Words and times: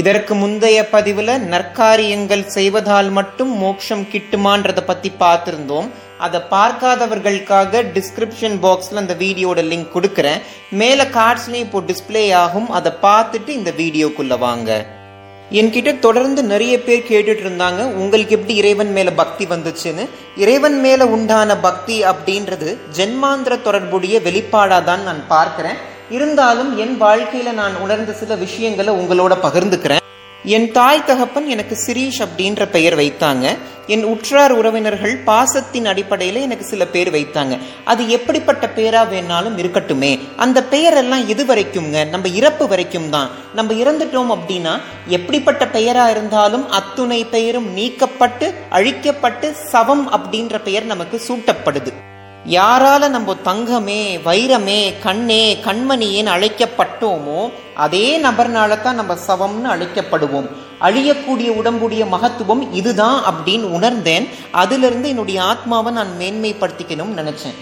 இதற்கு 0.00 0.34
முந்தைய 0.42 0.78
பதிவில் 0.92 1.34
நற்காரியங்கள் 1.52 2.44
செய்வதால் 2.54 3.10
மட்டும் 3.18 3.50
மோட்சம் 3.62 4.04
கிட்டுமான்றதை 4.12 4.82
பற்றி 4.90 5.10
பார்த்துருந்தோம். 5.24 5.88
அதை 6.26 6.40
பார்க்காதவர்களுக்காக 6.54 7.82
டிஸ்கிரிப்ஷன் 7.96 8.56
பாக்ஸில் 8.64 9.00
அந்த 9.02 9.14
வீடியோட 9.22 9.60
லிங்க் 9.72 9.92
கொடுக்குறேன். 9.94 10.42
மேலே 10.80 11.04
கார்ட்ஸ்லேயும் 11.18 11.66
இப்போ 11.66 11.82
டிஸ்பிளே 11.90 12.24
ஆகும். 12.44 12.68
அதை 12.78 12.92
பார்த்துட்டு 13.06 13.52
இந்த 13.60 13.70
வீடியோக்குள்ளே 13.82 14.38
வாங்க. 14.48 14.70
என்கிட்ட 15.60 15.90
தொடர்ந்து 16.06 16.42
நிறைய 16.50 16.74
பேர் 16.84 17.08
கேட்டுட்டு 17.08 17.42
இருந்தாங்க. 17.46 17.80
உங்களுக்கு 18.02 18.36
எப்படி 18.36 18.54
இறைவன் 18.60 18.92
மேலே 18.96 19.12
பக்தி 19.22 19.44
வந்துச்சுன்னு. 19.54 20.04
இறைவன் 20.42 20.78
மேலே 20.84 21.04
உண்டான 21.16 21.56
பக்தி 21.68 21.96
அப்படின்றது 22.12 22.70
ஜென்மாந்திர 22.98 23.62
தொடர்புடைய 23.66 24.18
வெளிப்பாடாக 24.28 24.88
தான் 24.90 25.02
நான் 25.08 25.24
பார்க்குறேன். 25.36 25.80
இருந்தாலும் 26.12 26.78
என் 26.78 27.02
வாழ்க்கையில 27.02 27.52
நான் 27.52 27.76
உணர்ந்த 27.76 28.12
சில 28.12 28.34
விஷயங்களை 28.34 28.94
உங்களோட 28.94 29.32
பகிர்ந்துக்கிறேன். 29.42 30.00
என் 30.44 30.72
தாய் 30.72 31.04
தகப்பன் 31.04 31.46
எனக்கு 31.46 31.76
சிரீஷ் 31.86 32.20
அப்படின்ற 32.20 32.66
பெயர் 32.66 32.96
வைத்தாங்க. 32.96 33.56
என் 33.86 34.04
உற்றார் 34.04 34.52
உறவினர்கள் 34.52 35.18
பாசத்தின் 35.26 35.86
அடிப்படையில 35.86 36.40
எனக்கு 36.40 36.64
சில 36.64 36.86
பேர் 36.86 37.14
வைத்தாங்க. 37.14 37.58
அது 37.84 38.08
எப்படிப்பட்ட 38.08 38.70
பேரா 38.76 39.06
வேணாலும் 39.12 39.56
இருக்கட்டுமே. 39.56 40.18
அந்த 40.36 40.64
பெயரெல்லாம் 40.70 41.28
இது 41.28 41.44
வரைக்கும்ங்க? 41.44 42.08
நம்ம 42.08 42.28
இறப்பு 42.28 42.68
வரைக்கும் 42.68 43.10
தான். 43.10 43.28
நம்ம 43.54 43.72
இறந்துட்டோம் 43.72 44.38
அப்படின்னா 44.38 44.80
எப்படிப்பட்ட 45.06 45.64
பெயரா 45.64 46.10
இருந்தாலும் 46.10 46.70
அத்துணை 46.70 47.24
பெயரும் 47.24 47.76
நீக்கப்பட்டு 47.76 48.54
அழிக்கப்பட்டு 48.70 49.52
சவம் 49.52 50.12
அப்படின்ற 50.12 50.58
பெயர் 50.64 50.84
நமக்கு 50.84 51.20
சூட்டப்படுது. 51.28 51.92
யாரால 52.46 53.08
நம்ம 53.08 53.36
தங்கமே 53.44 54.20
வைரமே 54.24 54.94
கண்ணே 55.02 55.58
கண்மணியேன்னு 55.64 56.32
அழைக்கப்பட்டோமோ 56.36 57.52
அதே 57.74 58.20
நபர்னால 58.22 58.82
தான் 58.82 58.94
நம்ம 58.94 59.14
சவம்னு 59.14 59.72
அழைக்கப்படுவோம். 59.74 60.48
அழியக்கூடிய 60.80 61.48
உடம்புடைய 61.48 62.04
மகத்துவம் 62.04 62.72
இதுதான் 62.72 63.22
அப்படின்னு 63.22 63.62
உணர்ந்தேன். 63.62 64.28
அதிலிருந்து 64.50 65.08
என்னுடைய 65.08 65.42
ஆத்மாவை 65.42 65.92
நான் 65.92 66.08
மேன்மைப்படுத்திக்கணும்னு 66.18 67.16
நினைச்சேன். 67.16 67.54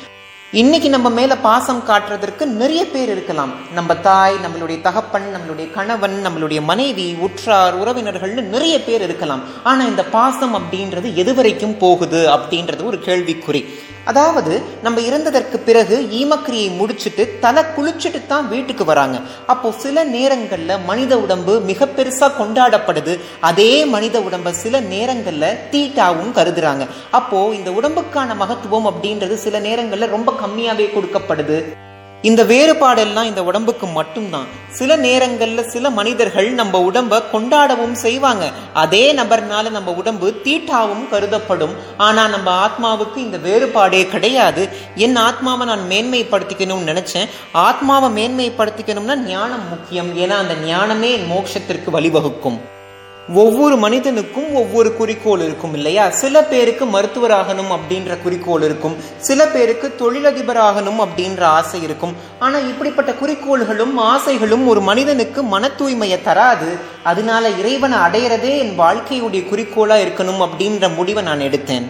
இன்னைக்கு 0.59 0.89
நம்ம 0.89 1.09
மேல 1.17 1.33
பாசம் 1.37 1.83
காட்டுறதற்கு 1.89 2.45
நிறைய 2.45 2.83
பேர் 2.87 3.11
இருக்கலாம். 3.11 3.53
நம்ம 3.77 3.95
தாய் 4.07 4.35
நம்மளுடைய 4.45 4.79
தகப்பன் 4.87 5.29
நம்மளுடைய 5.35 5.67
கணவன் 5.77 6.17
நம்மளுடைய 6.27 6.61
மனைவி 6.71 7.07
உற்றார் 7.27 7.77
உறவினர்கள்னு 7.83 8.45
நிறைய 8.55 8.79
பேர் 8.87 9.03
இருக்கலாம். 9.03 9.45
ஆனா 9.63 9.85
இந்த 9.85 10.05
பாசம் 10.17 10.57
அப்படின்றது 10.59 11.15
எது 11.15 11.35
வரைக்கும் 11.35 11.79
போகுது 11.85 12.23
அப்படின்றது 12.37 12.85
ஒரு 12.85 13.01
கேள்விக்குறி. 13.07 13.63
அதாவது 14.11 14.53
நம்ம 14.83 15.01
இறந்ததற்கு 15.01 15.57
பிறகு 15.67 15.97
ஈமக்கிரியை 16.19 16.69
முடிச்சுட்டு 16.79 17.25
தலை 17.41 17.63
குளிச்சுட்டு 17.77 18.21
தான் 18.27 18.49
வீட்டுக்கு 18.49 18.85
வராங்க. 18.85 19.17
அப்போ 19.53 19.73
சில 19.73 20.05
நேரங்கள்ல 20.05 20.79
மனித 20.87 21.19
உடம்பு 21.19 21.55
மிக 21.61 21.89
பெருசா 21.97 22.29
கொண்டாடப்படுது. 22.39 23.15
அதே 23.41 23.85
மனித 23.85 24.19
உடம்ப 24.21 24.51
சில 24.63 24.81
நேரங்கள்ல 24.95 25.53
தீட்டாவும் 25.73 26.35
கருதுறாங்க. 26.39 26.87
அப்போ 27.11 27.41
இந்த 27.59 27.71
உடம்புக்கான 27.71 28.37
மகத்துவம் 28.43 28.91
அப்படின்றது 28.91 29.35
சில 29.47 29.61
நேரங்கள்ல 29.69 30.09
ரொம்ப 30.17 30.39
கம்மியாகவே 30.43 30.91
கொடுக்கப்படுது. 30.95 31.65
இந்த 32.23 32.45
வேறுபாடெல்லாம் 32.45 33.25
இந்த 33.25 33.45
உடம்புக்கு 33.45 33.87
மட்டும்தான். 33.87 34.47
சில 34.71 34.97
நேரங்கள்ல 34.97 35.67
சில 35.67 35.91
மனிதர்கள் 35.91 36.53
நம்ம 36.53 36.91
உடம்ப 36.91 37.23
கொண்டாடவும் 37.33 37.93
செய்வாங்க. 37.93 38.51
அதே 38.73 39.15
நபர்னால 39.15 39.71
நம்ம 39.71 39.93
உடம்பு 39.93 40.41
தீட்டாவும் 40.45 41.09
கருதப்படும். 41.11 41.75
ஆனா 41.97 42.29
நம்ம 42.29 42.67
ஆத்மாவுக்கு 42.67 43.17
இந்த 43.17 43.37
வேறுபாடே 43.37 44.09
கிடையாது. 44.09 44.69
என் 44.95 45.17
ஆத்மாவை 45.17 45.67
நான் 45.67 45.89
மேன்மைப்படுத்திக்கணும்னு 45.91 46.91
நினைச்சேன். 46.91 47.29
ஆத்மாவை 47.53 48.11
மேன்மைப்படுத்திக்கணும்னா 48.11 49.17
ஞானம் 49.17 49.69
முக்கியம். 49.69 50.19
ஏன்னா 50.19 50.37
அந்த 50.43 50.55
ஞானமே 50.55 51.17
மோட்சத்திற்கு 51.17 52.01
வழிவகுக்கும். 52.01 52.61
ஒவ்வொரு 53.35 53.77
மனிதனுக்கும் 53.77 54.55
ஒவ்வொரு 54.55 54.95
குறிக்கோள் 54.95 55.41
இருக்கும் 55.41 55.75
இல்லையா? 55.75 56.11
சில 56.11 56.45
பேருக்கு 56.45 56.85
மருத்துவராகணும் 56.85 57.71
அப்படின்ற 57.71 58.23
குறிக்கோள் 58.23 58.63
இருக்கும். 58.63 58.97
சில 59.19 59.47
பேருக்கு 59.47 59.95
தொழிலதிபர் 59.97 60.57
ஆகணும் 60.57 60.99
அப்படின்ற 60.99 61.41
ஆசை 61.41 61.83
இருக்கும். 61.83 62.17
ஆனா 62.39 62.59
இப்படிப்பட்ட 62.59 63.13
குறிக்கோள்களும் 63.13 63.97
ஆசைகளும் 63.97 64.67
ஒரு 64.67 64.81
மனிதனுக்கு 64.81 65.43
மன 65.43 65.71
தூய்மையை 65.79 66.23
தராது. 66.23 66.79
அதனால 67.03 67.49
இறைவனை 67.49 67.99
அடையிறதே 67.99 68.59
என் 68.59 68.79
வாழ்க்கையுடைய 68.79 69.45
குறிக்கோளா 69.53 70.07
இருக்கணும் 70.07 70.49
அப்படின்ற 70.49 70.95
முடிவை 70.95 71.23
நான் 71.23 71.41
எடுத்தேன். 71.41 71.85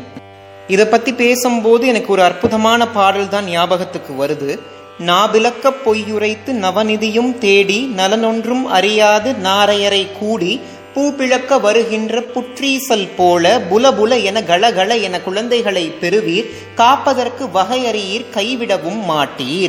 இதை 0.68 0.84
பத்தி 0.84 1.14
பேசும்போது 1.14 1.86
எனக்கு 1.86 2.12
ஒரு 2.12 2.22
அற்புதமான 2.22 2.88
பாடல் 2.88 3.28
தான் 3.28 3.44
ஞாபகத்துக்கு 3.44 4.26
வருது. 4.26 4.58
நாபிலக்க 5.06 5.72
பொய்யுரைத்து 5.84 6.52
நவநிதியும் 6.52 7.38
தேடி 7.38 7.94
நலனொன்றும் 7.96 8.64
அறியாது 8.64 9.32
நாரையரை 9.32 10.06
கூடி 10.18 10.60
பூபிழக்க 10.94 11.60
வருகின்ற 11.60 12.22
புற்றீசல் 12.34 13.08
போல 13.16 13.60
புலபுல 13.70 14.22
என 14.22 14.42
கலகல 14.42 14.96
என 14.96 15.20
குழந்தைகளை 15.20 15.92
பெறுவீர். 16.00 16.48
காப்பதற்கு 16.74 17.44
வகையறியீர் 17.44 18.30
கைவிடவும் 18.34 19.00
மாட்டீர். 19.08 19.68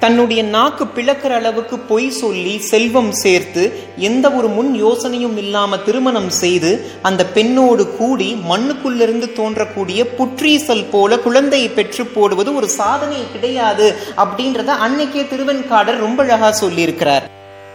தன்னுடைய 0.00 0.42
நாக்கு 0.42 0.84
பிளக்கிற 0.84 1.28
அளவுக்கு 1.28 1.78
பொய் 1.78 2.10
சொல்லி 2.10 2.58
செல்வம் 2.58 3.12
சேர்த்து 3.12 3.72
எந்த 3.96 4.30
ஒரு 4.30 4.48
முன் 4.48 4.84
யோசனையும் 4.84 5.36
இல்லாம 5.36 5.78
திருமணம் 5.78 6.30
செய்து 6.30 6.90
அந்த 7.02 7.26
பெண்ணோடு 7.26 7.96
கூடி 7.96 8.36
மண்ணுக்குள்ளிருந்து 8.50 9.28
தோன்றக்கூடிய 9.36 10.04
புற்றீசல் 10.18 10.86
போல 10.90 11.18
குழந்தையை 11.18 11.68
பெற்று 11.68 12.06
போடுவது 12.06 12.54
ஒரு 12.54 12.68
சாதனை 12.68 13.22
கிடையாது 13.32 13.94
அப்படின்றத 14.16 14.72
அன்னைக்கே 14.86 15.28
திருவெண்காடர் 15.28 15.98
ரொம்ப 15.98 16.22
அழகா 16.22 16.54
சொல்லியிருக்கிறார். 16.60 17.22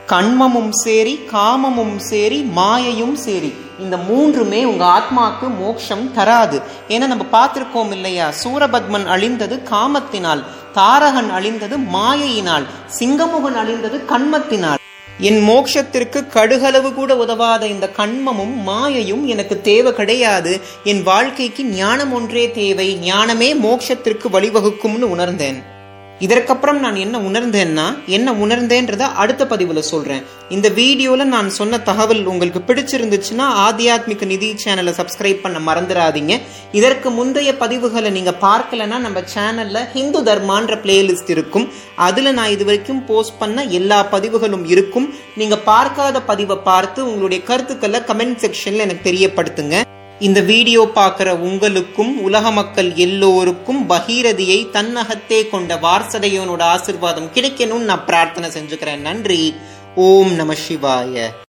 கண்மமும் 0.07 0.71
சேரி 0.71 1.19
காமமும் 1.31 1.97
சேரி 1.97 2.41
மாயையும் 2.55 3.13
சேரி. 3.13 3.53
இந்த 3.79 3.97
மூன்றுமே 3.97 4.63
உங்க 4.63 4.85
ஆத்மாக்கு 4.85 5.47
மோட்சம் 5.59 6.13
தராது. 6.13 6.61
ஏன்னா 6.87 7.05
நம்ம 7.07 7.25
பார்த்திருக்கோம் 7.31 7.91
இல்லையா? 7.91 8.31
சூரபத்மன் 8.43 9.05
அழிந்தது 9.05 9.61
காமத்தினால் 9.71 10.43
தாரகன் 10.73 11.29
அழிந்தது 11.29 11.77
மாயையினால் 11.77 12.65
சிங்கமுகன் 12.99 13.59
அழிந்தது 13.63 13.99
கண்மத்தினால். 14.09 14.77
என் 15.19 15.41
மோட்சத்திற்கு 15.49 16.27
கடுகளவு 16.33 16.93
கூட 16.93 17.15
உதவாத 17.15 17.67
இந்த 17.67 17.89
கண்மமும் 17.97 18.55
மாயையும் 18.67 19.25
எனக்கு 19.25 19.61
தேவை 19.61 19.93
கிடையாது. 19.93 20.61
என் 20.83 21.03
வாழ்க்கைக்கு 21.03 21.65
ஞானம் 21.65 22.13
ஒன்றே 22.13 22.51
தேவை. 22.51 22.95
ஞானமே 22.95 23.53
மோட்சத்திற்கு 23.53 24.29
வழிவகுக்கும்னு 24.31 25.01
உணர்ந்தேன். 25.01 25.73
இதற்கப்புறம் 26.19 26.79
நான் 26.79 26.95
என்ன 26.95 27.19
உணர்ந்தேன்னா 27.19 27.85
என்ன 28.17 28.33
உணர்ந்தேன்றத 28.45 29.03
அடுத்த 29.21 29.43
பதிவில் 29.51 29.87
சொல்கிறேன் 29.89 30.23
இந்த 30.55 30.67
வீடியோவில் 30.69 31.31
நான் 31.33 31.49
சொன்ன 31.49 31.79
தகவல் 31.89 32.21
உங்களுக்கு 32.31 32.61
பிடிச்சிருந்துச்சுன்னா 32.67 33.45
ஆத்தியாத்மிக 33.65 34.25
நிதி 34.31 34.49
சேனலை 34.63 34.93
சப்ஸ்கிரைப் 34.99 35.41
பண்ண 35.45 35.59
மறந்துடாதீங்க. 35.67 36.33
இதற்கு 36.79 37.09
முந்தைய 37.09 37.53
பதிவுகளை 37.63 38.11
நீங்கள் 38.17 38.39
பார்க்கலன்னா 38.47 38.99
நம்ம 39.07 39.23
சேனலில் 39.35 39.89
ஹிந்து 39.95 40.21
தர்மான்ற 40.29 40.75
பிளேலிஸ்ட் 40.85 41.33
இருக்கும். 41.35 41.67
அதில் 42.07 42.35
நான் 42.39 42.53
இது 42.55 42.65
வரைக்கும் 42.69 43.05
போஸ்ட் 43.05 43.39
பண்ண 43.41 43.63
எல்லா 43.79 44.03
பதிவுகளும் 44.13 44.65
இருக்கும். 44.75 45.09
நீங்கள் 45.41 45.65
பார்க்காத 45.71 46.21
பதிவை 46.21 46.57
பார்த்து 46.69 47.01
உங்களுடைய 47.09 47.43
கருத்துக்களை 47.43 48.01
கமெண்ட் 48.11 48.41
செக்ஷனில் 48.45 48.85
எனக்கு 48.87 49.07
தெரியப்படுத்துங்க. 49.09 49.83
இந்த 50.19 50.41
வீடியோ 50.41 50.91
பார்க்குற 50.95 51.29
உங்களுக்கும் 51.29 52.21
உலக 52.21 52.51
மக்கள் 52.51 52.93
எல்லோருக்கும் 52.93 53.89
பகீரதியை 53.89 54.69
தன்னகத்தே 54.69 55.47
கொண்ட 55.47 55.75
வார்சதையோனோட 55.75 56.63
ஆசிர்வாதம் 56.75 57.29
கிடைக்கணும்னு 57.33 57.83
நான் 57.83 58.05
பிரார்த்தனை 58.05 58.49
செஞ்சுக்கிறேன். 58.49 58.97
நன்றி. 58.97 59.53
ஓம் 59.95 60.33
நம 60.33 60.53
சிவாய. 60.53 61.35